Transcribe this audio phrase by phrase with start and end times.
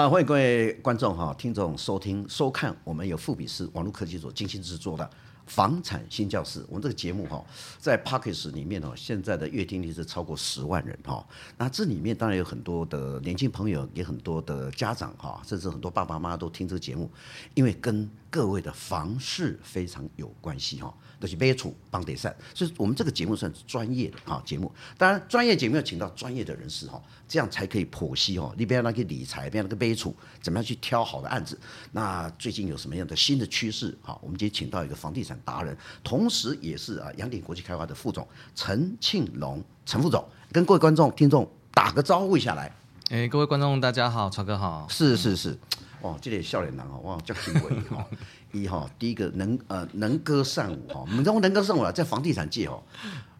[0.00, 5.10] 啊、欢迎各位观众哈、听众收听收看我们由富比斯网络科技所精心制作的
[5.44, 6.64] 房产新教室。
[6.68, 7.44] 我们这个节目哈，
[7.78, 11.22] 在 package 里面哦，现在的月听率是超过十万人哈。
[11.58, 17.10] 那这里面当然有很多的年轻朋友，也很多的家长哈，甚至很多爸爸妈妈都听这个节目，
[17.52, 20.94] 因为跟各位的房事非常有关系哈。
[21.18, 24.72] 都是买厝房地产，所以我们这个节目算是专业的哈节目。
[24.96, 28.50] 当然，专业节目要请到专业的人士哈，这样才可以剖析哈。
[28.56, 31.60] 你不要那个理财，不要那个买厝，怎么样去挑好的案子？
[31.92, 33.94] 那最近有什么样的新的趋势？
[34.00, 42.74] 哈，我们今天请到一个房地产达人，同时也是啊阳鼎国际开发的副总陈庆龙陈副总，跟各位观众听众打个招呼一下来。
[43.10, 44.86] 哎，各位观众大家好，曹哥好。
[44.88, 45.58] 是是是，
[46.02, 48.06] 哇，这里笑脸男哦，哇，叫金伟哈。
[48.52, 52.82] 一哈，第一个能呃能歌善舞哈，我们讲能歌善舞啊，在房地产界哦，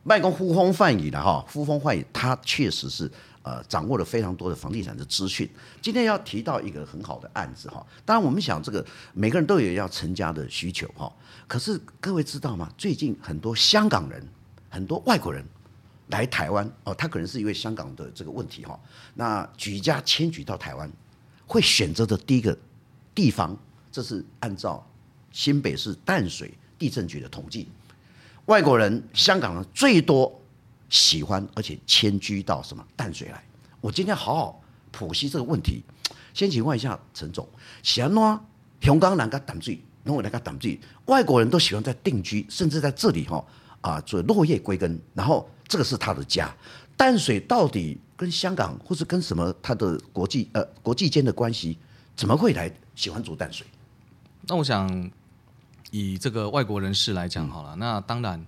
[0.05, 3.11] 卖公呼风唤雨的哈，呼风唤雨，他确实是
[3.43, 5.51] 呃掌握了非常多的房地产的资讯。
[5.83, 11.13] 今天要提到一个很好的案子哈，当然我们想这个每个人都有要成家的需求哈，
[11.49, 12.71] 可是各位知道吗？
[12.79, 14.25] 最近很多香港人、
[14.69, 15.45] 很多外国人
[16.09, 18.79] 来台湾哦，他可能是因为香港的这个问题哈，
[19.15, 20.89] 那举家迁居到台湾，
[21.51, 22.57] 会选择的第一个
[23.13, 23.57] 地方，
[23.91, 24.87] 这是按照。
[25.33, 27.69] 新北市淡水地政局的统计，
[28.47, 30.43] 外国人、香港人最多
[30.89, 33.41] 喜欢而且迁居到什么淡水来？
[33.81, 34.61] 我今天好好
[34.93, 35.85] 剖析这个问题。
[36.35, 37.49] 先请问一下陈总，
[37.85, 38.45] 喜欢哪
[38.81, 43.45] 香港人跟淡水，弄我来个淡水，外国人都喜欢在定居，甚至在这里哈
[43.83, 46.53] 啊做落叶归根，然后这个是他的家。
[47.01, 51.79] 淡水到底跟香港或是跟什么它的国际呃国际间的关系，
[52.15, 53.67] 怎么会来喜欢住淡水？
[54.43, 55.11] 那我想。
[55.93, 58.47] 以这个外国人士来讲好了，嗯、那当然，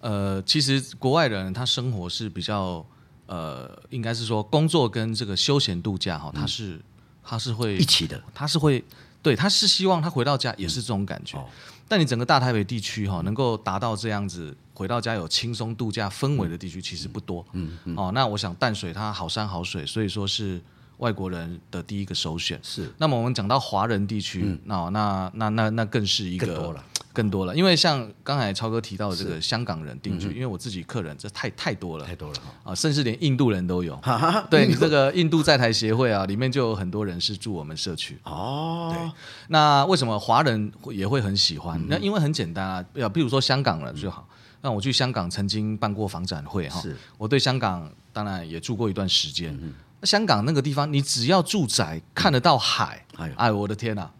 [0.00, 2.84] 呃，其实国外人他生活是比较，
[3.26, 6.80] 呃，应该是说工作跟这个休闲度假哈，他是
[7.22, 8.84] 他是会一起的，他是会
[9.22, 11.38] 对，他是希望他回到家也是这种感觉。
[11.38, 11.46] 嗯哦、
[11.92, 17.44] 但你整个大台北地区哈，能够达到这样子回到家有轻松度假氛围的地区其实不多。
[17.52, 17.94] 嗯嗯。
[17.98, 20.58] 哦，那我想淡水它好山好水，所以说是。
[20.98, 26.72] 外国人的第一个首选是，那么我们讲到华人地区，嗯、那那那那那更是一个
[27.12, 27.54] 更多了。
[27.54, 32.34] 因为像刚才超哥提到的这个香港人定居，嗯、因为我自己客人这太太多了，太多了
[32.64, 33.96] 啊，甚至连印度人都有。
[33.96, 38.18] 哈哈对你这个印度在台协会啊，里面就有很多人是住我们社区。
[38.24, 39.12] 哦，对，
[39.48, 41.80] 那为什么华人也会很喜欢？
[41.80, 44.26] 嗯、那因为很简单啊，要比如说香港人就好。
[44.60, 49.52] 那我去香港曾经办过房展会哈，是我对香港当然也住过一段时间。
[49.60, 53.06] 嗯香港那个地方，你只要住宅看得到海，
[53.36, 54.10] 哎，我的天哪，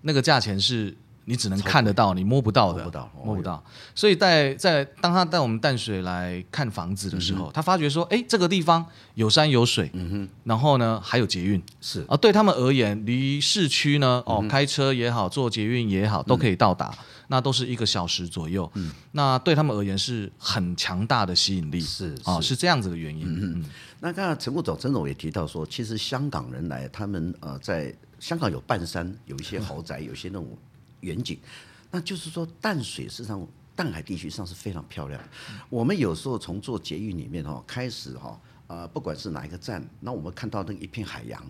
[0.00, 0.96] 那个价钱是
[1.28, 3.62] 你只能看得到，你摸不到的，摸不到，摸不到。
[3.94, 12.04] 所以在在当他带我们淡水来看房子的时候，他发觉说，哎，这个地方有山有水，嗯哼，然后呢还有捷运，是。
[12.08, 22.54] 啊，对他们而言，离市区呢，哦，开车也好，坐捷运也好，都可以到达，那都是一个小时左右，嗯，那对他们而言是很强大的吸引力，是啊，是。
[22.54, 23.64] 这样子的原因，嗯。
[23.98, 30.46] 那刚才陈副总、陈总也提到说，其实香港人来，他们呃，在香港有半山，有一些豪宅，有一些那种
[31.06, 31.38] 远景，
[31.90, 35.20] 那就是说淡水市场淡海地区上是非常漂亮。
[35.70, 41.40] 我们有时候从做捷运里面哦开始哈，呃，不管是哪一个站，那我们看到那一片海洋。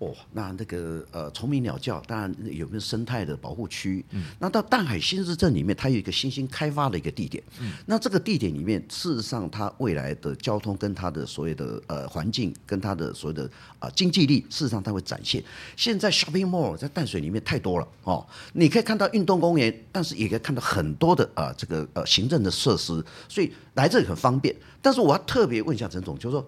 [0.00, 4.02] 哦，那那个呃，虫鸣鸟叫，当然有没有生态的保护区？
[4.12, 7.44] 嗯，那到淡海新市镇里面，它有一个新兴开发的一个地点。
[7.60, 13.44] 嗯，那这个地点里面，事实上它未来的交通跟它的所谓的呃环境，跟它的所谓的
[13.78, 15.44] 啊、呃、经济力，事实上它会展现。
[15.76, 24.56] 现在 shopping mall 在淡水里面太多了哦，你可以看到运动公园，但是也可以看到很多的啊、呃、这个呃行政的设施，所以来这里很方便。
[24.80, 26.46] 但是我要特别问一下陈总，就是说。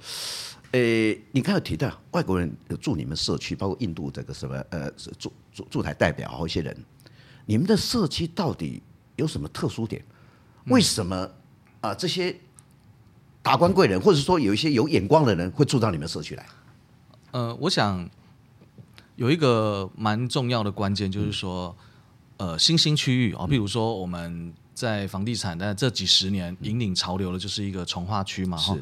[0.73, 6.77] 诶，你刚才有提到外国人有住你们社区，包括印度这个什么呃驻驻驻台代表和一些人，
[7.47, 8.83] 你们的社区到底
[9.17, 10.03] 有什么特殊点？
[10.67, 11.29] 为什么
[11.81, 12.35] 啊、这些
[13.43, 16.47] 达官贵人，或者说有一些有眼光的人会住到你们社区来？
[17.33, 18.09] 呃，我想
[19.17, 21.77] 有一个蛮重要的关键，就是说，
[22.37, 28.77] 呃，新兴区域啊，比如说我们在房地产的这几十年引领潮流的，就是一个从化区嘛，哈。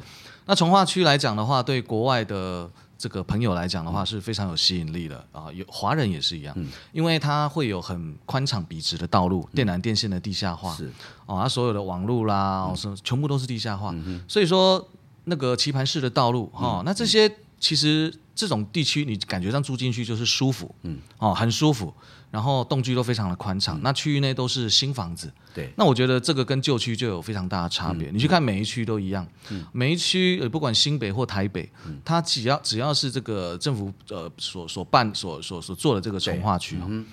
[0.47, 10.91] 那从化区来讲的话，对国外的这个朋友来讲的话是非常有吸引力的啊，有华人也是一样，嗯、因为它会有很宽敞笔直的道路，嗯、电缆电线的地下化，是。
[11.27, 13.95] 哦，它所有的网路啦，什么、嗯、全部都是地下化，
[14.27, 14.85] 所以说
[15.25, 21.95] 那个棋盘式的道路哈，嗯、那这些其实这种地区你感觉上住进去就是舒服，嗯，哦，很舒服，
[22.31, 28.09] 然后栋距都非常的宽敞，嗯、那区域内都是新房子，对，那我觉得这个跟旧区就有非常大的差别。
[28.11, 37.07] 嗯、你去看每一区都一样，嗯、每一区呃不管新北或台北，嗯、它只要只要是这个政府呃所所办所所所做的这个重划区，嗯、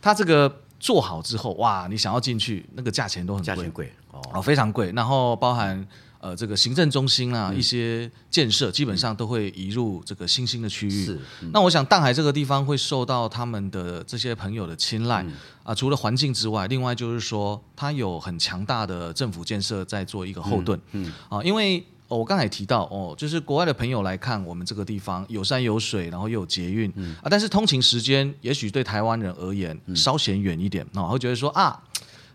[0.00, 5.86] 它这个做好之后，哇，你想要进去，那个价钱都很贵，价钱贵哦，哦，非常贵，然后包含。
[6.22, 11.04] 呃，这个行政中心啊，嗯、一些建设基本上都会移入这个新兴的区域。
[11.04, 15.32] 是，嗯、那我想淡海这个地方会受到他们的这些朋友的青睐、嗯、
[15.64, 15.74] 啊。
[15.74, 20.78] 除了环境之外，另外就是说，它有很强大的政府建设在做一个后盾。
[20.92, 31.82] 嗯，嗯啊，因为、哦、我刚才提到哦，就是国外的朋友来看我们这个地方有山有水，然后又有捷运、嗯、啊，但是通勤时间也许对台湾人而言稍显远一点，哦、会觉得说啊。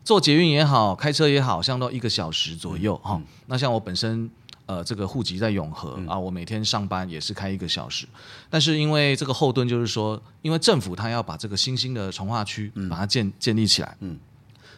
[0.07, 3.21] 坐捷运也好，开车也好，像都一个小时左右哈。
[3.47, 4.29] 那像我本身，
[4.65, 8.07] 呃，这个户籍在永和、嗯、啊，我每天上班也是开一个小时。
[8.49, 14.17] 但是因为这个后盾，就是说，因为政府他要把这个新兴的从化区把它建、嗯、建立起来，嗯，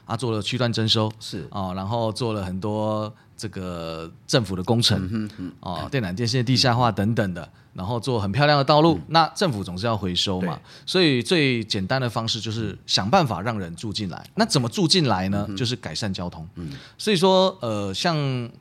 [0.06, 1.48] 啊，做了区段征收是。
[1.52, 7.48] 啊，然后做了很多这个政府的工程，嗯嗯啊，电缆电线地下化等等的。
[7.80, 14.22] 然后做很漂亮的道路，嗯、那政府总是要回收嘛，所以最简单的方式就是想办法让人住进来。
[14.36, 15.46] 那怎么住进来呢？
[15.48, 16.46] 嗯、就是改善交通。
[16.56, 18.18] 嗯，所以说呃，像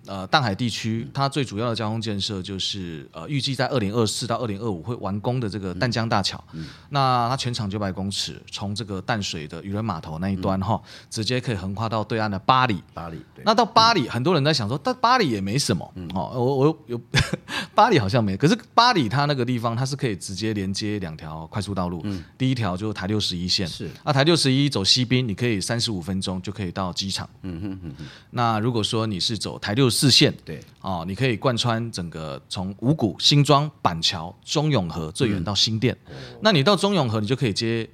[0.07, 6.43] 呃淡海地区，嗯、它最主要的交通建设就是呃预计在二零二四到二零二五会完工的这个淡江大桥。
[6.53, 12.81] 嗯，那它全长九百公尺，从这个淡水的渔人码头那一端哈，嗯、直接可以横跨到对岸的巴黎。
[12.95, 13.17] 巴黎。
[13.35, 15.91] 对，那到巴黎，嗯、很多人在想说，但巴黎也没什么。
[15.97, 17.01] 嗯，哦，我我有
[17.75, 19.15] 巴黎好像没，可是八里。
[19.19, 22.01] 它那个地方，它是可以直接连接两条快速道路。
[22.05, 27.29] 嗯，第一条就是台六十一线，是啊，台六十一走西滨，你可以三十五分钟就可以到机场。
[27.43, 28.07] 嗯哼嗯哼。
[28.31, 35.97] 那如果说你是走台六十四线，对，哦，你可以贯穿整个从五股、新庄、板桥、中永和，最远到新店。
[36.09, 37.89] 嗯、那你到中永和，你就可以接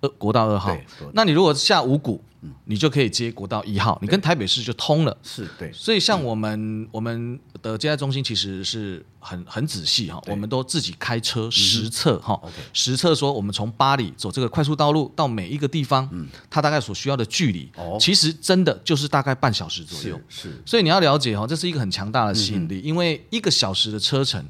[0.00, 0.76] 二国道二号。
[1.14, 2.22] 那你如果下五股。
[2.64, 5.14] 你就可以接国道一号，你跟台北市就通了。
[5.22, 12.40] 是对，所以像我们我们的接待中心其实是很很仔细哈，我们都自己开车实测哈，
[12.72, 16.08] 实测说我们从巴黎走这个快速道路到每一个地方，
[16.48, 17.70] 它大概所需要的距离，
[18.00, 20.18] 其实真的就是大概半小时左右。
[20.26, 24.42] 是，所以你要了解哈，这是一个很强大的吸引力，因为一个小时的车程，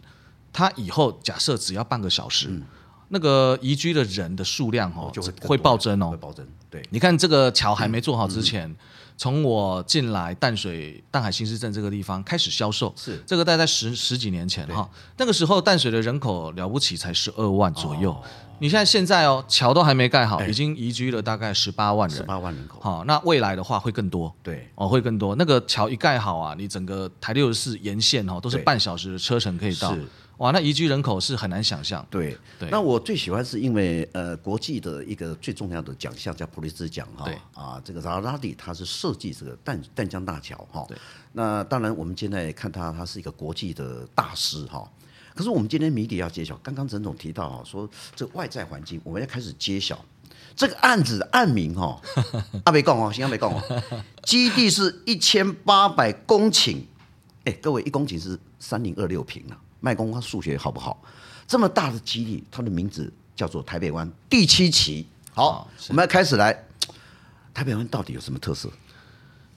[0.53, 2.63] 它以后假设只要半个小时。
[3.13, 6.47] 那个移居的人的数量哦，就会会暴增哦，会暴增。
[6.71, 8.73] 对，你看这个桥还没做好之前，
[9.17, 18.17] 从我进来淡水淡海新市镇这个地方开始销售，是这个大概十十几年前哈，那个时候淡水的人口了不起才十二万左右。
[18.61, 22.79] 你现在现在哦，桥都还没盖好，已经移居了大概十八万人，十八万人口。
[22.81, 25.35] 好，那未来的话会更多，对哦，会更多。
[25.35, 29.97] 那个桥一盖好啊，你整个台六十四沿线哦，都是半小时的车程可以到。
[30.41, 32.05] 哇，那移居人口是很难想象。
[32.11, 37.27] 对对，那我最喜欢是因为呃，国际的一个最重要的奖项叫普利兹奖哈。
[37.27, 40.87] 对啊，这个扎拉蒂他是设计这个淡淡江大桥哈。
[40.89, 40.97] 对。
[41.33, 44.91] 那当然，我们现在看他，他是一个国际的大师哈。
[45.35, 50.03] 可是我们今天谜底要揭晓，刚刚陈总提到哈，说这个外在环境，我们要开始揭晓
[50.57, 52.01] 这个案子的案名哈。
[52.65, 53.83] 阿 没讲哦，先阿没讲哦。
[54.23, 56.79] 基地是一千八百公顷，
[57.45, 59.61] 哎，各位一公顷是三零二六平啊。
[59.81, 61.03] 麦公他数学好不好？
[61.47, 65.05] 这么大的基地，它的名字叫做台北湾第七期。
[65.35, 66.53] 好，我们要开始来，
[67.53, 68.71] 台北湾到底有什么特色？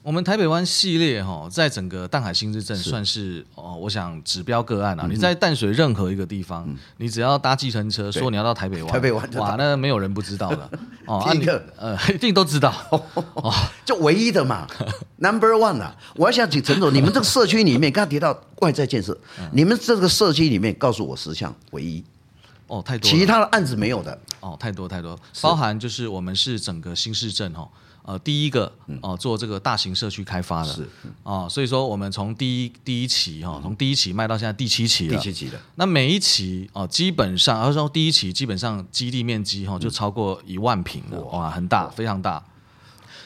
[0.04, 5.06] 我们台北湾系列哈，在整个淡海新市镇算是哦，我想指标个案啊。
[5.08, 6.68] 你在淡水任何一个地方，
[6.98, 10.70] 你只要搭计程车说你要到台北湾，台北湾哇，那没有人不知道的。
[11.08, 11.20] 哦。
[11.20, 12.70] 啊，你呃， 一定都知道。
[12.90, 13.50] 哦，
[13.86, 14.68] 就唯一的嘛，
[15.16, 15.96] Number One 啊！
[16.16, 19.18] 我要想请陈总，你们这个社区里面刚刚提到外在建设，
[19.52, 22.04] 你们这个社区里面告诉我十项唯一。
[22.66, 24.18] 哦，太多，其他的案子没有的。
[24.40, 27.66] 哦，太多太多，包含就是我们是整个新市镇哈。
[28.06, 28.66] 呃，第一个
[29.00, 30.82] 哦、呃，做这个大型社区开发的，是
[31.22, 35.58] 啊、呃，所以说我们从第一第一期哈，从第一期卖到现在第七期了，第七期的。
[35.76, 42.44] 那每一期哦、呃，基本上，而说第一期基本上基地面积哈就超过一万平了，哇，哇，很大，非常大。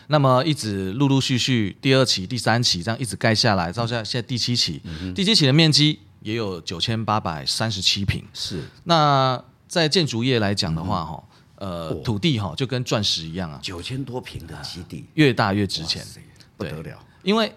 [0.07, 8.25] 那么一直陆陆续续，第二期、第三期这样一直盖下来，到现在现在第七期，嗯、第七期的面积也有九千八百三十七平。
[8.33, 8.63] 是。
[8.85, 11.29] 那在建筑业来讲的话，哈、嗯。
[11.59, 16.05] 呃，土地哈就跟钻石一样啊，九千多平的基地，越大越值钱，
[16.57, 16.99] 不得了。
[17.23, 17.53] 因为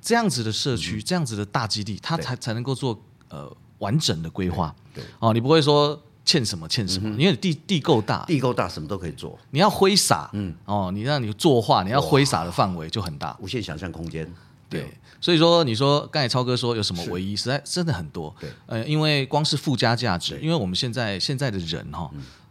[0.00, 4.74] 这样子的社区，这样子的大基地，它才才能够做呃完整的规划。
[4.92, 9.38] 对哦，你不会说欠什么欠什么，因为地地够大，地够大，什么都可以做。
[9.50, 14.28] 你要挥洒，嗯，哦，你让你作画，你要挥洒的范围就很大，无限想象空间。
[14.68, 14.86] 对，
[15.18, 18.34] 所以说你说刚才超哥说有什么唯一，实在真的很多。
[18.38, 22.10] 对，呃，因为光是附加价值，因为我们现在现在的人哈，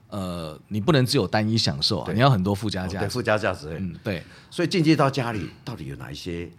[0.10, 3.10] 呃，你不能只有单一享受啊，你要很多附加价值。
[3.10, 4.24] 附加价值，嗯，对。
[4.50, 6.50] 所以进阶到家里，到底有哪一些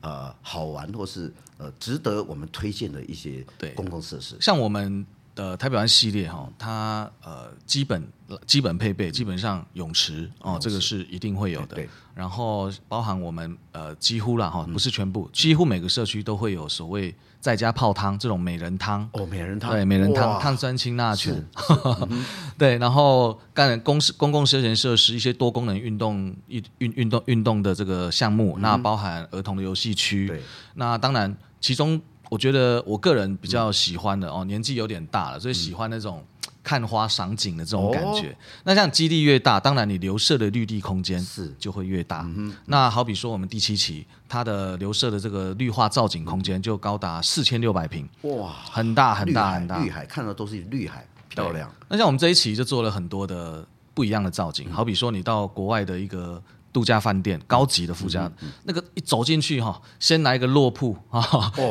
[0.00, 3.44] 呃好玩或是呃值得我们推荐的一些
[3.74, 4.36] 公共设施？
[4.40, 5.06] 像我们。
[5.34, 8.06] 的台北湾系列哈，它呃基本
[8.46, 11.76] 基本配备基本上泳池哦，这个是一定会有的。
[11.76, 11.88] 对。
[12.14, 21.44] 然后包含我们呃几乎啦哈，不是全部，几乎每个社区都会有所谓在家泡汤这种美人汤哦，美人汤对，美人汤碳酸氢钠泉。
[22.56, 30.28] 对，然后刚才公公共休闲设施一些多功能运动运运运动运动的这个项目，那包含儿童的游戏区。
[30.28, 30.40] 对。
[30.74, 32.00] 那当然其中。
[32.34, 36.20] 我觉得我个人比较喜欢的哦，年纪有点大了，所以喜欢那种
[36.64, 38.30] 看花赏景的这种感觉。
[38.30, 42.22] 哦、那像基地越大，当然你留设的绿地空间是就会越大。
[42.36, 49.78] 嗯、那好比说我们第七期，它的留设的这个绿化造景空间就高达四千六百平，哇，很大很大很大。
[49.78, 51.72] 绿海看到都是绿海，漂亮。
[51.88, 53.64] 那像我们这一期就做了很多的
[53.94, 56.42] 不一样的造景，嗯、好比说你到国外的一个。
[56.74, 58.28] 度假饭店，高级的附加，
[58.64, 61.22] 那个一走进去哈，先来一个落瀑啊，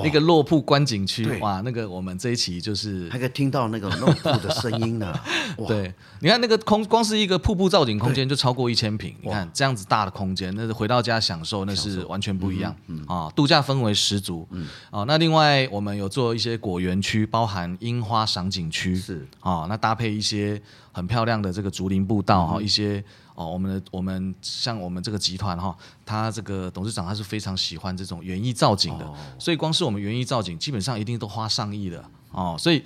[0.02, 5.14] 那 个落瀑观景区，哇，那个我们这一期就是还可以听到那个落瀑的声音呢。
[5.68, 12.74] 对，你看那个空，光是一个瀑布造景空间就超过一千平，你看这样子大的空间，那是回到家享受，那是完全不一样
[13.08, 14.48] 啊、度假氛围十足。
[14.52, 19.28] 嗯，啊，那另外我们有做一些果园区，包含樱花赏景区，是。
[19.42, 20.62] 啊，那搭配一些
[20.94, 23.04] 很漂亮的这个竹林步道哈、嗯，一些。
[23.36, 25.76] 哦，我们的我们像我们这个集团哈，
[26.06, 32.56] 他这个董事长他是非常喜欢这种园艺造景的，哦，所以光是我们园艺造景，基本上一定都花上亿的哦。
[32.60, 32.84] 所以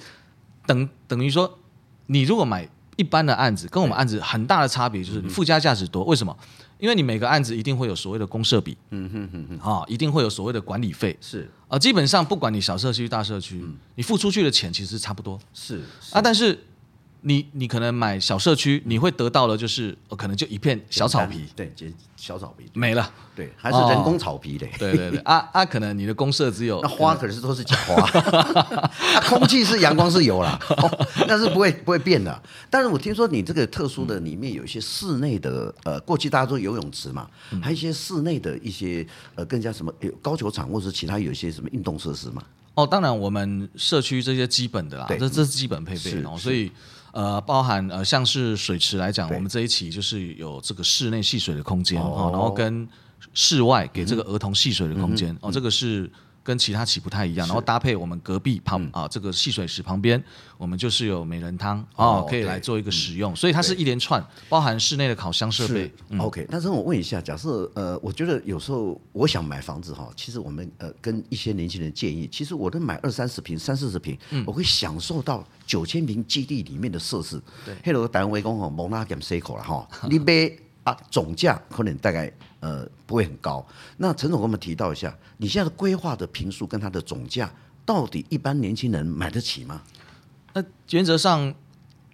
[0.66, 1.60] 等等于说，
[2.06, 6.04] 你如果买一般的案子，跟我们案子很大的差别就是你附加价值多。
[6.06, 6.36] 为什么？
[6.80, 16.63] 因为你每个案子一定会有所谓的公社比，嗯哼哼哼，啊，一定会有所谓的管理费，是啊，基本上不管你小社区大社区，嗯，你付出去的钱其实差不多，是，是啊，但是。
[17.22, 21.74] 你你可能买小社区，你会得到的就是可能就一片小草皮，对，
[22.16, 27.96] 小草皮没了，对，还是人工草皮的，对对对，啊啊，可能你的公社只有 那花，可是都是假花，
[28.78, 28.92] 啊，
[29.28, 32.42] 空气是阳光是有啦，哦，那是不会不会变的。
[32.70, 37.28] 但是我听说你这个特殊的里面有一些室内的，呃，过去大家都游泳池嘛，
[37.62, 39.06] 还有一些室内的一些
[39.36, 42.42] 呃，更加什么有高球场或者是其他有一些什么运动设施嘛？
[42.76, 46.72] 哦，当然我们社区这些基本的啦，这这是基本配备哦，所以。
[47.18, 52.88] 呃，包含呃，像是水池来讲，我们这一期就是有这个室内戏水的空间哦，然后跟
[53.34, 56.12] 室外给这个儿童戏水的空间、嗯、哦，这个是。
[56.48, 60.24] 跟其他期不太一样，然后搭配我们隔壁旁、嗯、啊这个戏水池旁边，
[60.58, 65.92] 我们就是有美人汤哦，可以来做一个使用，嗯、所以它是一连串包含室内的烤箱设备。
[66.08, 77.42] 嗯、OK，但是我问一下，假设呃，我觉得有时候我想买房子哈，其实我们呃跟一些年轻人建议，其实我都买二三十平、三四十平，嗯、我会享受到九千平基地里面的设施。
[77.66, 80.50] 对，Hello，单位讲吼，蒙拉点 C 口了哈， 你买
[80.89, 82.32] 啊总价可能大概。
[82.60, 83.63] 呃，不会很高。
[83.98, 87.48] 那陈总给我们提到一下，你现在的规划的平数跟它的总价，
[87.86, 89.79] 到底一般年轻人买得起吗？
[90.53, 91.53] 那原则上，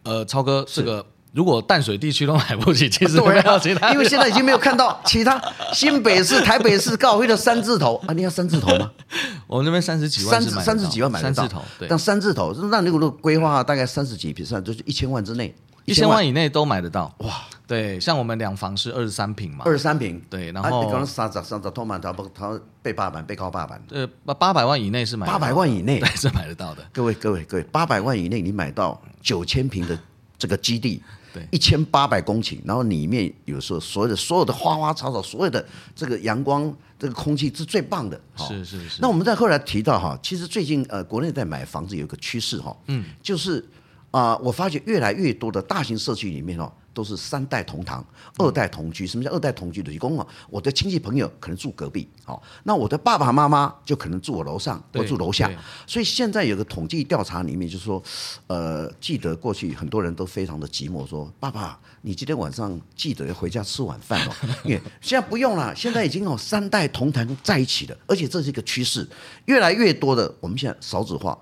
[0.03, 8.91] 呃，超哥，这个如果淡水地区都买不起，其实没有其他，因为现在已经没有看到其他新北市、台北市高飞的三字头啊，你要三字头吗？
[9.47, 11.33] 我们那边三十几万，三三十几万买得到。
[11.33, 15.55] 三字头，对，但三字头，那如果规划大概三十几坪算，就是一千万之内。
[15.85, 17.43] 一千万以内都买得到哇！
[17.73, 26.87] 对，像我们两房是二十三平嘛，二十三平，对，然后刚刚三十三十托满，他不他被八百，被告八百，呃，八八百万以内是买，八百万以内是买得到的。
[26.93, 29.97] 各位各位各位，八百万以内你买到九千平的
[30.37, 31.01] 这个基地，
[31.33, 35.65] 对，一千八百公顷，然后里面有时候所有的所有的花花草草，所有的
[35.95, 38.21] 这个阳光，这个空气是最棒的。
[38.35, 39.01] 是是是。
[39.01, 43.65] 那我们在后来提到哈，其实最近呃，国内在买房子有个趋势哈，嗯，就是。
[44.13, 48.05] 啊、呃，我发觉越来越多的大型社区里面哦，都是三代同堂、
[48.37, 49.07] 二代同居。
[49.07, 49.93] 什么叫二代同居的？
[49.93, 55.47] 提供啊，我的亲戚朋友可能住隔壁，好，那我的爸爸妈妈就可能住我楼上或住楼下。
[55.85, 58.01] 所以现在有个统计调查里面就是说，
[58.47, 64.31] 呃，记得过去很多人都非常的寂寞，说爸爸，你今天晚上记得要回家吃晚饭哦。
[64.65, 69.07] 因为现在不用了，现在已经有三代同堂在一起了，而且这是一个趋势，
[69.45, 71.37] 越来越多的我们现在少子化、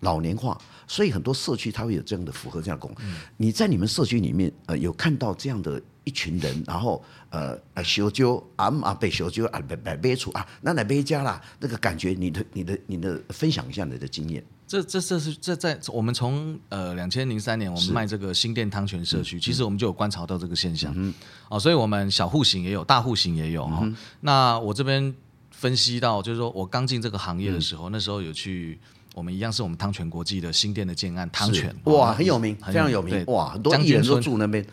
[0.00, 0.60] 老年化。
[0.92, 3.14] 所以很多社区它会有这样的符合这样的功能。
[3.38, 14.44] 你在你们社区里面，呃，有看到这样的一群人，然后呃，修旧啊啊被修旧啊被被买厝啊，那来买家啦，那个感觉，你的你的你的分享一下你的经验。
[14.66, 20.92] 这这这是这在我们从呃两千零三年我们卖这个新店汤泉社区，其实我们就有观察到这个现象。
[20.94, 21.14] 嗯，
[21.48, 23.96] 哦，所以我们小户型也有，大户型也有哈、嗯。
[24.20, 25.14] 那我这边。
[25.62, 28.80] 分析到，就是说我刚进这个行业的时候，嗯、那时候有去。
[29.14, 34.64] 我们一样是我们汤泉国际的新店的建案汤泉，哇，很有名，非常有名，哇，很多艺人都住那边。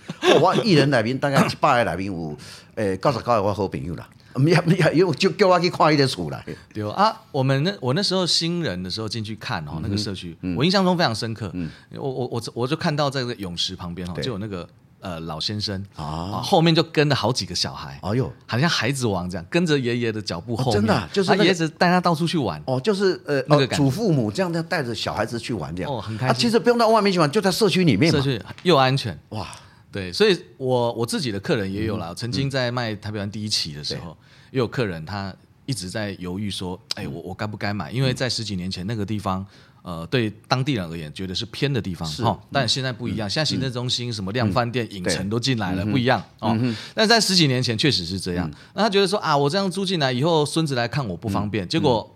[0.42, 2.38] 哇，艺人来宾大概一百个来宾有，
[2.76, 4.08] 诶，九十九个我好朋友啦。
[4.36, 6.46] 没有没有，就叫我去看一个厝来。
[6.74, 11.52] 对啊，我们那我那时候新人的时候进去看哦，那个社区，我印象中非常深刻。
[11.92, 14.68] 我我我我就看到在这个泳池旁边哈，就有那个。
[15.02, 26.36] 呃，老先生啊，后面就跟了好几个小孩，哎呦，好像孩子王这样，跟着爷爷的脚步后面，真的就是爷爷带他到处去玩，哦，就是呃那个祖父母这样这样带着小孩子去玩这样，哦，很开心。
[26.36, 29.48] 其实不用到外面去玩，就在社区里面嘛，社区又安全，哇，
[29.92, 34.18] 对，所以我我自己的客人也有了，曾经在卖台北湾第一期的时候，
[34.52, 35.34] 也有客人他
[35.66, 37.90] 一直在犹豫说，哎，我我该不该买？
[37.92, 39.46] 因为在十几年前那个地方。
[39.90, 46.56] 呃，对当地人而言，觉得是偏的地方哈，但现在不一样，现在行政中心、什么量贩店、影城都进来了，不一样哦。
[46.94, 51.68] 但在十几年前确实是这样，那他觉得说啊，我这样租进来以后，孙子来看我不方便。
[51.68, 52.16] 结果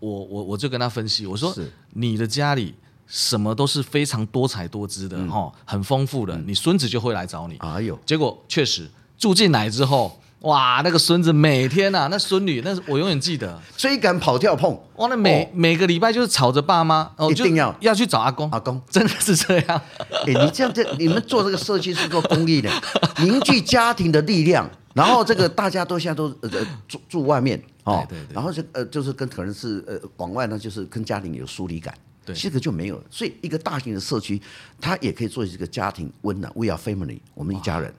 [0.00, 1.56] 我我我就跟他分析，我说
[1.92, 2.74] 你的家里
[3.06, 7.56] 什么都是非常多彩多姿的哈，很丰富的，你孙子就会来找你。
[7.58, 10.20] 哎呦，结果确实住进来之后。
[10.40, 14.78] 哇，那个孙子每天呐、啊，那孙女，那是我永远记得，追赶跑跳碰。
[14.96, 17.74] 哇，那每、哦、每个礼拜就是吵着爸妈，哦，一定要。
[17.80, 18.80] 要去找阿公，阿公。
[18.88, 19.80] 真的是这样。
[20.26, 22.70] 哎，你这样这，你们做这个社区是做公益的，
[23.18, 26.50] 凝聚家庭的力量，然后这个大家都现在都呃
[26.86, 27.60] 住住外面。
[27.84, 33.02] 哦，对对对，然后就呃就是跟可能是呃往外呢，就是跟家庭有疏离感，对，这个就没有。
[33.10, 34.40] 所以一个大型的社区，
[34.80, 37.92] 它也可以做一个家庭温暖，We are family，我们一家人。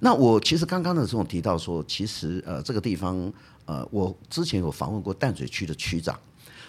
[0.00, 3.32] 那我其实刚刚的时候提到说，其实呃这个地方
[3.64, 6.18] 呃我之前有访问过淡水区的区长，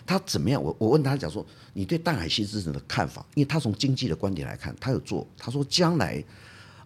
[0.06, 0.62] 他怎么样？
[0.62, 3.26] 我我问他讲说，你对淡海新市镇的看法？
[3.34, 6.24] 因为他从经济的观点来看，他有做，他说将来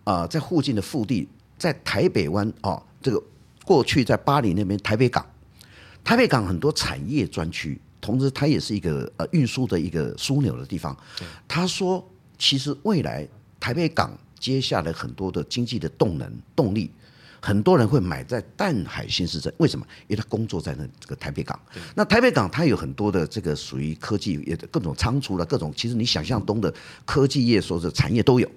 [0.05, 1.27] 啊、在附近的腹地，
[1.57, 3.21] 在台北湾啊这个
[3.65, 5.23] 过去在巴黎那边台北港，
[6.03, 10.97] 台北港很多产业专区，同时它也是一个呃运输的一个枢纽的地方。
[11.47, 12.03] 他说，
[12.39, 13.27] 其实未来
[13.59, 14.17] 台北港。
[14.39, 16.89] 接下来很多的经济的动能动力，
[17.41, 19.85] 很多人会买在淡海新市镇，为什么？
[20.07, 21.59] 因为他工作在那这个台北港。
[21.95, 26.73] 那台北港它有很多的这个属于科技，也各种仓储了各种，其实你想象中的
[27.05, 28.49] 科技业说是产业都有。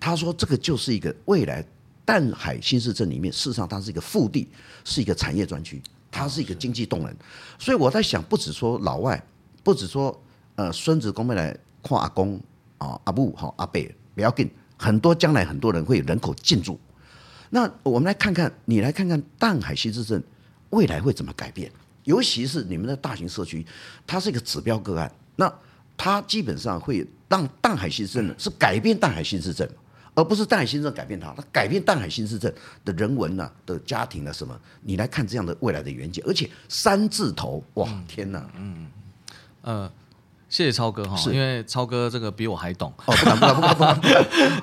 [0.00, 1.64] 他说这个就是一个未来
[2.04, 4.48] 淡海新市镇里面，事实上它是一个腹地，
[4.84, 7.12] 是一个产业专区，它是一个经济动能。
[7.58, 9.20] 所以我在想，不止说老外，
[9.64, 10.16] 不止说
[10.54, 12.40] 呃孙子公妹来看阿公
[12.78, 13.82] 啊阿母好阿伯
[14.14, 14.48] 不要紧。
[14.78, 16.78] 很多将来很多人会人口进驻，
[17.50, 20.22] 那我们来看看，你来看看淡海新市镇
[20.70, 21.70] 未来会怎么改变？
[22.04, 23.66] 尤其是你们的大型社区，
[24.06, 25.52] 它是一个指标个案，那
[25.96, 29.68] 它基本上会让淡海新市镇是改变淡海新市镇，
[30.14, 34.58] 而不是淡海新市镇改变它，它改变淡海新市镇的人文呐、啊、的家庭啊什么？
[34.80, 38.86] 你来看这样的未来的远景，而且三字头，哇，天哪，嗯，
[39.62, 39.92] 呃。
[40.48, 42.90] 谢谢超哥哈，因为超哥这个比我还懂。
[43.04, 44.00] 哦，不敢不敢不敢不敢，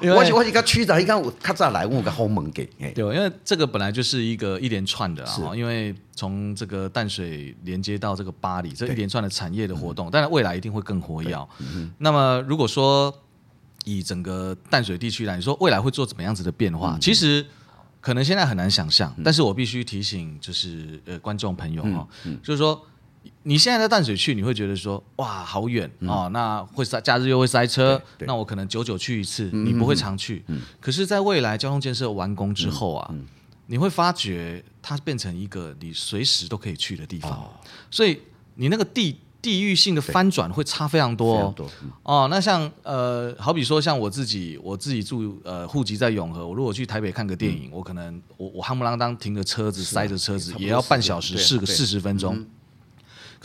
[0.15, 2.65] 我我一个区长，一看我咔嚓来问个后门给。
[2.95, 11.37] 对，因为这个本来就是一个一连串的啊，因为从这个淡水连接到这个巴黎，这一连串的产业的活动，当然未来一定会更活跃。
[11.59, 13.13] 嗯、那么如果说
[13.83, 16.95] 以整个淡水地区来说，未来会做怎么样子的变化？
[16.97, 17.45] 嗯、其实
[18.01, 22.81] 可能现在很难想象，嗯、但是我必须提醒就是呃观众朋友哈，嗯嗯、就是说。
[23.43, 30.43] 你现在在淡水去，你会觉得说哇好远哦，那会塞，假日又会塞车，那我可能久久去一次，你不会常去。
[30.79, 33.13] 可是，在未来交通建设完工之后啊，
[33.67, 37.51] 你会发觉它变成一个你随时都可以去的地方，
[37.91, 38.19] 所以
[38.55, 41.53] 你那个地地域性的翻转会差非常多
[42.01, 42.27] 哦。
[42.31, 52.43] 那像呃，好比说像我自己，我自己住呃户籍在永和，我如果去台北看个电影，我可能我我夯不啷当停个车子塞着车子也要半小时，四个四十分钟。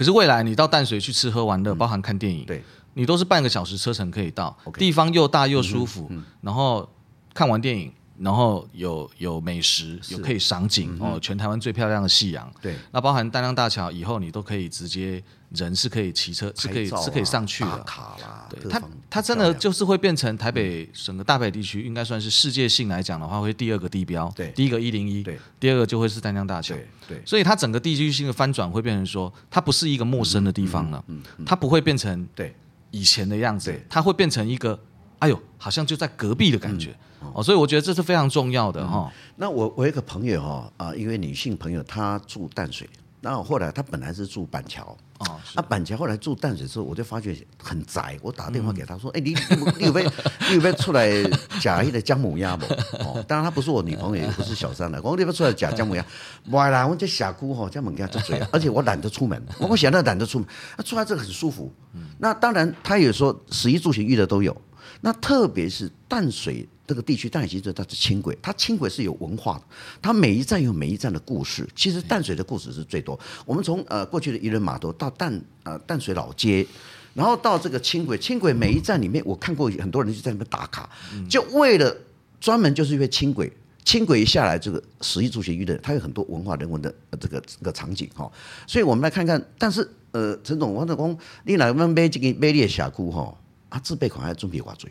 [0.00, 6.10] 可是未来你到淡水去吃喝玩乐，包含看电影，对，你都是半个小时车程可以到，地方又大又舒服，
[6.40, 6.88] 然后
[7.34, 15.22] 看完电影，然后有有美食，有可以赏景哦，全台湾最漂亮的夕阳，对，那包含丹江大桥以后你都可以直接。
[15.50, 17.78] 人是可以骑车，是可以是可以上去的。
[17.78, 18.80] 卡啦，对，它
[19.10, 24.32] 它真的就是会变成台北整个大北地区，应该算是世界性来讲的话，会第二个地标。
[24.36, 26.76] 对，第一个一零一，对，第二个就会是丹江大桥。
[27.08, 31.04] 对，所以它整个地区性的翻转会变成说，它不是一个陌生的地方了。
[31.08, 32.54] 嗯，它不会变成对
[32.92, 34.78] 以前的样子，它会变成一个，
[35.18, 36.94] 哎呦，好像就在隔壁的感觉。
[37.34, 39.12] 哦，所以我觉得这是非常重要的哈。
[39.36, 42.88] 那我我有一个朋友哈啊，一位女性朋友，她住淡水。
[43.20, 48.18] 然后后来她本来是住板桥，哦，啊，板桥后来住淡水之后，我就发觉很宅。
[48.22, 49.36] 我打电话给他说：“哎、嗯，你
[49.78, 50.10] 你有没有
[50.48, 51.22] 你有没有出来
[51.60, 52.64] 假一的姜母鸭不？
[53.04, 54.98] 哦，当然他不是我女朋友，也不是小三了。
[55.02, 56.02] 我你不出来假姜母鸭，
[56.50, 60.48] 不啦，我这峡谷吼姜母鸭这嘴，而且我懒得出门，我现在懒得出门，
[60.84, 61.70] 出来这个很舒服。
[61.94, 64.56] 嗯那当然，他也说食衣住行育的都有。
[65.02, 69.64] 那特别是淡水。”这个地区淡水其实它是轻轨，它轻轨是有文化的，
[70.02, 71.64] 它每一站有每一站的故事。
[71.76, 73.16] 其实淡水的故事是最多。
[73.46, 76.66] 我们从呃过去的渔人码头到淡呃淡水老街，
[77.14, 80.90] 然后到这个轻轨，轻轨每一站里面，我看过很多人就在那边打卡，
[81.28, 81.96] 就为了
[82.40, 83.52] 专门就是因为轻轨，
[83.84, 88.28] 轻轨一下来，这个食衣住行育乐，它有很多文化人文的这个这个场景哈。
[88.66, 93.32] 所以我们来看看，但是呃陈总，我讲你来问买这个买你的峡谷哈，
[93.68, 94.88] 啊自备款还准备多少？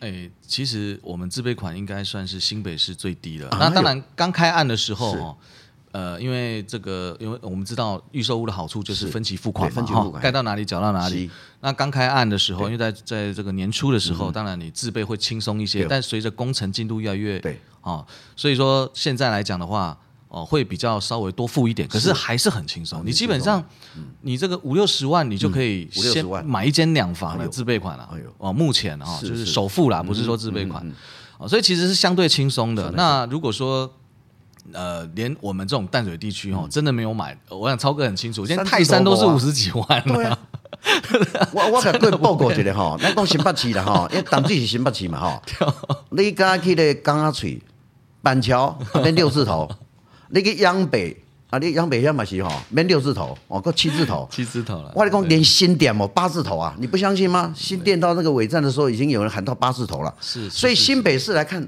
[0.00, 3.48] 哎、欸，其实我们自备款应该算是新北市最低的。
[3.48, 5.36] 啊、那当然，刚开案的时候哦，
[5.92, 11.30] 呃，因为这个，因为我们知道预售屋的好处就是分期付款嘛，分期付款，盖到哪里缴到哪里。
[11.60, 18.04] 那刚开案的时候，因为在在这个年初的时候，当然你自备会轻松一些，但随着工程进度越来越对啊，
[18.36, 19.98] 所以说现在来讲的话。
[20.36, 23.00] 哦，会比较稍微多付一点，可是还是很轻松。
[23.06, 23.64] 你基本上，
[24.20, 28.06] 你这个五六十万，你就可以先买一间两房的自备款了。
[28.36, 30.86] 哦，目前啊，就是首付啦，不是说自备款。
[31.38, 32.90] 哦，所以其实是相对轻松的。
[32.90, 33.90] 那如果说，
[34.74, 40.02] 呃，连我们这种淡水地区哦，真的没有买，我想超哥很清楚，现在泰山都是五十几万。
[40.04, 40.38] 对啊，
[41.54, 45.42] 我我给各位报告一下哈，那讲新北市的哈，因为淡水是新北市嘛哈。
[46.12, 47.58] 你刚去的港仔锤、
[48.20, 49.66] 板桥那六字头。
[50.28, 51.16] 那个央北
[51.48, 54.92] 啊，你央北现在嘛是吼，免六字头哦，够七字头， 七字头了。
[54.94, 57.52] 我跟你讲连新店哦，八字头啊，你不相信吗？
[57.56, 60.12] 新店到那个尾站的时候，已经有人喊到八字头了。
[60.20, 61.66] 是，所以新北市来看，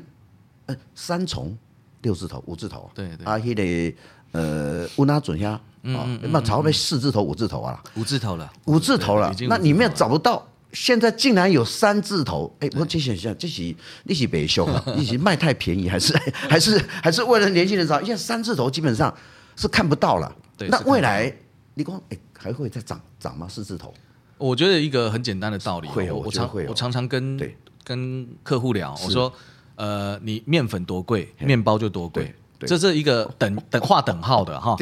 [0.66, 1.56] 呃，三重
[2.02, 3.24] 六字头、五字头，对对。
[3.24, 3.96] 啊，迄个
[4.32, 9.32] 呃，乌拉准下，嗯，那朝被四字头、五字头啊，五字头了，五字头了。
[9.48, 10.44] 那里面找不到。
[10.72, 18.00] 现在竟然有三字头，哎，我这想想，这是利息别凶啊， 利息卖太便宜，还是 还是还是为了年轻人找？
[18.02, 19.12] 因为三字头基本上
[19.56, 20.34] 是看不到了。
[20.56, 21.34] 对，那未来
[21.74, 23.46] 你光，哎，还会再涨涨吗？
[23.48, 23.94] 四字头？
[24.36, 27.40] 我觉得一个很简单的道理，会有，我常我常常跟
[27.82, 29.32] 跟客户聊，我说，
[29.74, 34.76] 呃，你面粉多贵，面包就多贵，这是一个等等划等号的哈。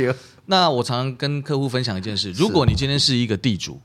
[0.49, 3.81] 那我常常跟客户分享一件事：如果你今天是一个地主，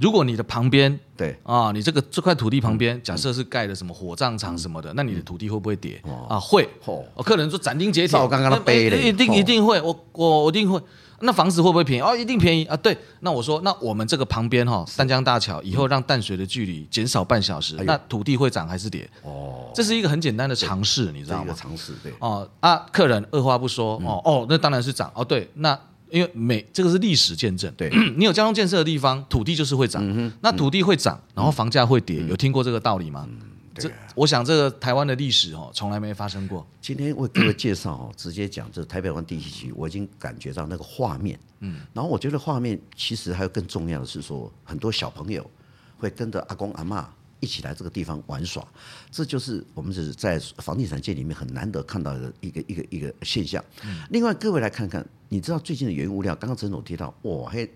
[0.00, 6.40] 如果你的旁边，对啊，你这个这块土地旁边，假设是盖的什么火葬场什么的，那你的土地会不会跌啊？
[6.40, 6.68] 会。
[6.86, 10.80] 哦，客人说斩钉截铁，我刚刚背的，一定一定会，我我我一定会。
[11.20, 12.02] 那房子会不会便宜？
[12.02, 12.76] 哦，一定便宜啊！
[12.76, 19.08] 对，那我说，那我们这个旁边哈，淡江大桥以后让淡水的距离减少半小时，那土地会涨还是跌？
[19.22, 21.54] 哦，这是一个很简单的尝试，你知道吗？
[21.56, 22.12] 尝试，对。
[22.20, 25.10] 哦啊，客人二话不说，哦哦，那当然是涨。
[25.14, 25.78] 哦，对，那。
[26.16, 33.28] 因为每这个是历史见证，对， 你有交通建设的地方，土地就是会涨，嗯、那土地会涨，然后房价会跌，嗯、有听过这个道理吗？
[33.74, 36.66] 这我想这个台湾的历史哦，从来没发生过。
[36.80, 45.44] 今天为各位介绍哦，直接讲这台北湾地区区，我已经感觉到那个画面，嗯，然后我觉得画面其实还有更重要的是说，很多小朋友
[45.98, 47.04] 会跟着阿公阿嬷。
[47.38, 48.66] 一起来这个地方玩耍，
[49.10, 53.62] 这就是我们是在房地产界里面很难得看到的一个一个一个现象。
[54.08, 57.68] 另外，各位来看看，你知道最近的原物料，刚刚陈总提到，哇，嘿，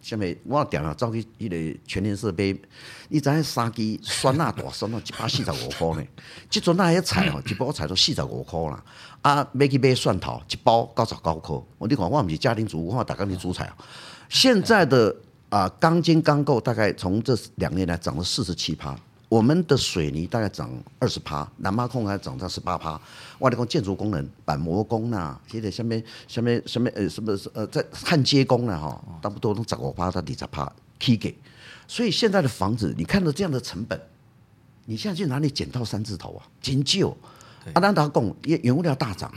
[0.00, 2.60] 下面我要点了，照起一个全联设备，
[3.08, 6.08] 你知影三支酸辣大酸辣一百四十五块呢？
[6.50, 8.84] 即阵那些菜哦， 一包菜都四十五块啦。
[9.22, 11.56] 啊，买去买蒜头，一包九十九块。
[11.78, 13.76] 我你看，我不是家庭主妇，我大家你煮菜啊。
[14.28, 15.14] 现在的
[15.48, 18.96] 啊，钢筋钢构大概从这两年来涨了四十七趴。
[19.28, 23.00] 我们的水泥大概涨二十趴，南马控还涨到十八趴。
[23.40, 31.36] 外来工建筑工人板模工呐，现在下面下面下面呃什么呃在焊接工呢哈，差不多都涨五趴到二十趴起给。
[31.88, 34.00] 所以现在的房子，你看到这样的成本，
[34.84, 36.46] 你现在去哪里捡到三字头啊？
[36.60, 37.16] 金旧。
[37.72, 39.32] 阿兰达贡，原原物料大涨，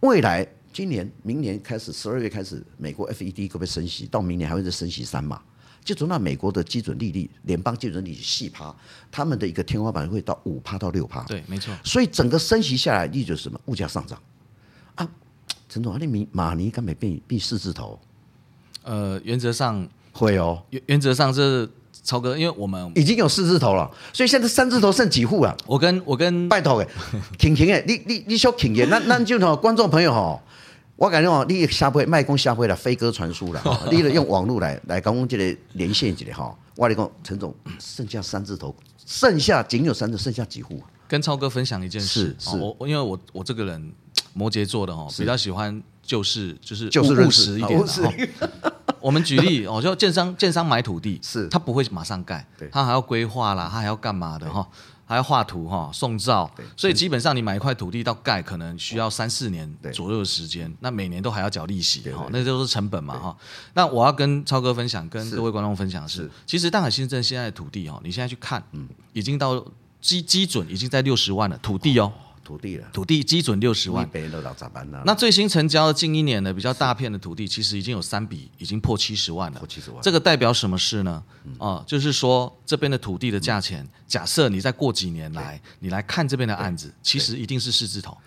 [0.00, 4.06] 未来今年明年开始十二月开始，美国 FED 会不可以升息？
[4.06, 5.40] 到明年还会再升息三码。
[5.84, 8.74] 就从那美国的基准利率，联邦基准利率四趴，
[9.10, 11.22] 他们的一个天花板会到五趴到六趴。
[11.24, 11.74] 对，没错。
[11.82, 13.58] 所以整个升息下来，意就是什么？
[13.66, 14.20] 物价上涨。
[14.94, 15.08] 啊，
[15.68, 17.98] 陈总，你马马尼根本变变四字头。
[18.82, 20.62] 呃，原则上会哦。
[20.70, 21.68] 原原则上是
[22.04, 25.56] 超哥，因为我们已经有四字头了，所以现在三字头剩几户啊？
[25.66, 26.88] 我跟我跟拜托诶，
[27.38, 30.40] 婷婷诶，你你你说婷婷，那那就吼，观众朋友吼。
[31.00, 36.54] 我感觉哦，你下回卖公下回了飞鸽传书了哈， 你用网络来来跟我们这里连线一下哈。
[36.76, 40.78] 我跟你讲，陈总剩下三字头，剩下仅有三字，剩下几户？
[41.08, 43.90] 跟超哥分享一件事，是是，我因为我我这个人
[44.34, 47.82] 摩羯座的哈，比较喜欢就事就是就是务实一点
[49.00, 54.68] 我们举例，哦，就建商建商买土地，是他不会马上盖，他还要规划啦，他还要干嘛的哈？
[55.10, 60.72] 还要画图哈，送照，所以基本上你买一块土地到盖，可能需要三四年左右的时间。
[60.78, 63.36] 那每年都还要缴利息哈，那就是成本嘛哈。
[63.74, 69.60] 那我要跟超哥分享，跟各位观众分享的是，其实淡海新镇现在的土地哈，你现在去看，嗯，已经到
[70.00, 72.12] 基基准已经在六十万了土地哦。
[72.50, 74.08] 土地了，土地基准六十万。
[75.04, 79.58] 那最新成交的近一年的比较大片的土地，其实已经有三笔，已经破七十万了。
[79.60, 81.22] 破七十万，这个代表什么事呢？
[81.58, 88.18] 哦，就是说这边的土地的价钱，假设你再过几年来，你来看这边的案子，其实一定是四字头，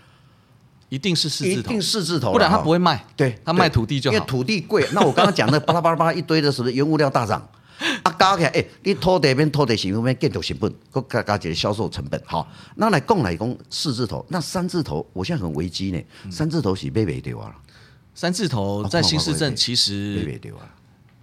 [0.87, 3.05] 一定是四字头，一定四字头，不然他不会卖。
[3.17, 4.87] 对，他卖土地就好，因为土地贵。
[4.93, 7.45] 那我刚刚讲的巴拉巴拉巴拉一堆的，是不是原物料大涨？
[8.03, 16.03] 啊，加起来，哎，你土地边土地成本边建筑成本，搁加加一个销售成本，好，那来讲来讲四字头，那三字头，我现在很危机呢。
[16.29, 17.55] 三字头是买不掉啊。
[18.13, 20.67] 三字头在新市镇其实买不掉啊，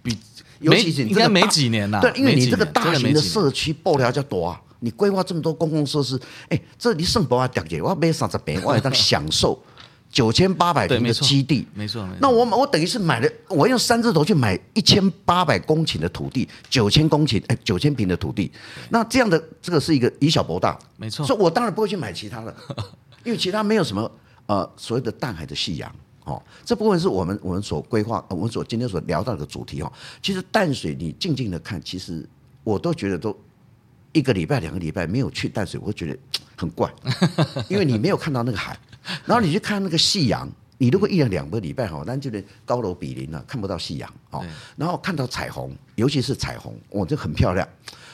[0.03, 0.17] 比
[0.59, 2.01] 尤其是应该没几年了。
[2.01, 7.47] 对，因为你这个大型的社区爆料较多啊，你规划这么多公共设施，哎，这你省不啊？
[7.47, 9.61] 掉姐，我买三十平，我还当享受。
[10.11, 12.05] 九千八百平的基地，没错。
[12.19, 18.51] 那我我等于是买了，我用三字头去买一千八百公顷的土地，九千公顷，哎，九千平的土地。
[18.89, 21.25] 那这样的这个是一个以小博大，没错。
[21.25, 22.53] 所以我当然不会去买其他的，
[23.23, 24.11] 因为其他没有什么
[24.47, 25.89] 呃所谓的淡海的夕阳
[26.25, 26.43] 哦。
[26.65, 29.89] 这部分是我们我们所规划，我们所今天所聊到的主题哦。
[30.21, 32.27] 其实淡水你静静的看，其实
[32.65, 33.33] 我都觉得都
[34.11, 36.19] 一个礼拜两个礼拜没有去淡水，我会觉得
[36.57, 36.93] 很怪，
[37.69, 38.77] 因为你没有看到那个海。
[39.25, 44.43] 然后你去看那个夕阳，你如果一两两个礼拜哈，那就是高楼比邻了，看不到夕阳哦。
[44.75, 47.67] 然后看到彩虹，尤其是彩虹，哇，这很漂亮。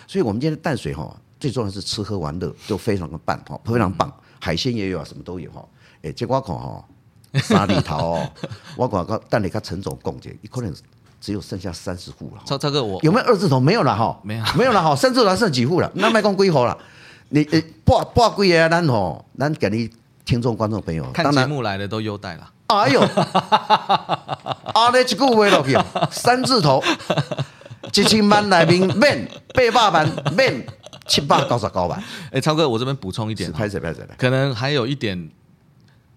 [0.05, 5.65] 所以我们今天的淡水哈，最重要是吃喝玩乐都非常的棒哈，非常棒，海鲜也有啊，什么都有哈。
[6.01, 6.85] 哎，结果我看哈，
[7.39, 8.31] 沙里头哦，
[8.75, 10.73] 我讲个但你看陈总共计，可能
[11.19, 12.41] 只有剩下三十户了。
[12.45, 13.59] 超超哥，我有没有二字头？
[13.59, 15.91] 没有了哈，没有没有了哈，三字头剩几户了？
[15.95, 16.77] 那卖光归户了。
[17.29, 19.89] 你呃，八八贵啊，咱吼，咱给你。
[20.27, 22.51] 听众、观众朋友，看节目来的都优待了。
[22.67, 22.99] 哎呦，
[24.75, 25.77] 阿叻一句话落去，
[26.11, 26.83] 三字头，
[27.93, 29.25] 一千万来宾免
[29.73, 30.67] 八百万免
[31.07, 32.03] 七百九十九万。
[32.29, 35.31] 哎，超哥，我这边补充一点，拍谢拍谢，可能还有一点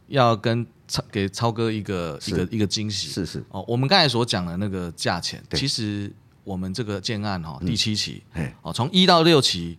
[0.09, 3.07] 要跟超给超哥一个一个一个惊喜。
[3.07, 8.25] 是是哦，我们刚才所讲的那个价钱，其实我们这个建案哈，第七期，
[8.63, 9.79] 哦，从一到六期。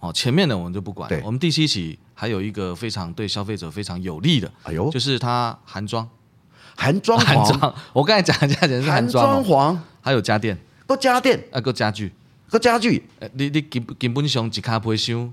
[0.00, 6.08] 哦，前面的我们就不管，我们第七期还有一个非常对消费者非常有利的，哎呦，就是它含装，
[6.76, 7.74] 含装含装。
[7.92, 10.56] 我刚才讲的价钱是含装潢，还有家电，
[10.86, 12.12] 都家电，啊，个家具，
[12.48, 13.04] 个家具。
[13.32, 15.30] 你你根根本上一卡不会收，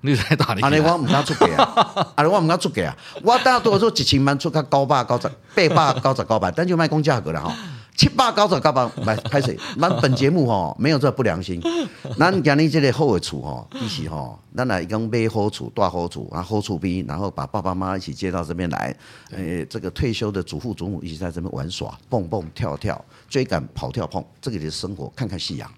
[0.00, 0.62] 你在哪里？
[0.62, 7.54] 阿你我唔敢出价啊，阿你我唔敢出价啊，我大多数一千万出个九百九十，八百九十九万，但就卖讲价格了哈。
[7.94, 9.56] 七八高者高吧，来拍谁？
[9.78, 11.60] 咱本节目吼没有这不良心。
[12.18, 18.96] 咱今日这个好的厝吼，一起吼，咱来一共买好厝，大好厝，啊好厝边，然后把爸爸妈妈一起接到这边来。
[19.30, 25.70] 诶，这个退休的祖父祖母一起在这边玩耍，蹦蹦跳跳，追赶跑跳碰，这个就是生活，看看夕阳，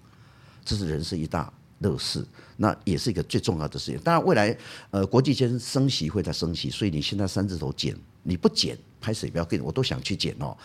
[0.63, 2.25] 这是人生一大乐事。
[2.57, 3.99] 那也是一个最重要的事情。
[3.99, 4.57] 当然，未来
[4.89, 7.93] 呃国际间升息会在升息，所以你现在三字头减，
[8.25, 8.77] 你不剪。
[9.01, 10.57] 拍水不要给我都想去剪哦。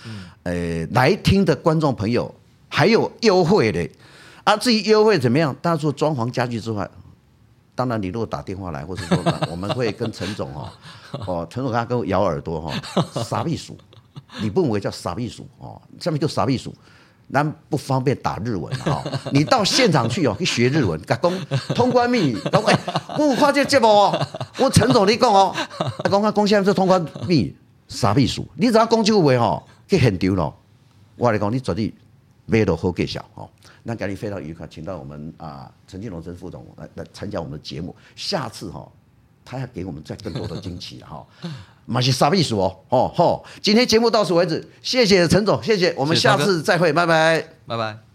[0.44, 2.34] 呃，来听的观众朋友
[2.70, 3.86] 还有优惠的
[4.44, 5.54] 啊，至于优惠怎么样？
[5.60, 6.88] 大家说装潢家具之外，
[7.74, 10.72] 当然你如果打电话来，或者说我们会跟陈总哦，
[11.26, 12.72] 哦，陈总他跟我咬耳朵哈，
[13.22, 13.76] 傻避暑，
[14.40, 16.74] 你不认为叫傻避暑哦，下面就傻避暑，
[17.32, 21.18] 那不方便打日文哈， 你到现场去哦，去学日文，讲
[21.74, 22.78] 通关密语，讲哎，
[23.18, 24.26] 我跨界节目哦，
[24.58, 25.54] 我陈总你讲哦，
[26.10, 27.56] 讲讲讲现在是通关密语。
[27.88, 28.46] 啥秘书？
[28.54, 30.54] 你只要讲这个话哦，去现场咯。
[31.16, 31.92] 我来讲，你绝对
[32.46, 33.48] 没得好介绍哦。
[33.82, 37.94] 那今日非常愉快，请到我们啊陈金龙陈副总来来参加我们的节目。
[38.14, 38.88] 下次哈，
[39.44, 41.26] 他要给我们再更多的惊喜哈。
[41.86, 42.76] 马是啥意思哦？
[42.88, 48.09] 哦吼，今天节目到此为止，谢谢陈总，谢谢，我们下次再会，拜拜，拜拜。